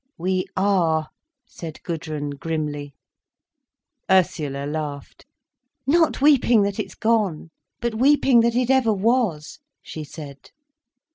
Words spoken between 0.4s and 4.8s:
are," said Gudrun, grimly. Ursula